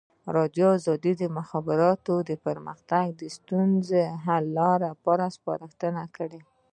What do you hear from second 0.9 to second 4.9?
د د مخابراتو پرمختګ د ستونزو حل لارې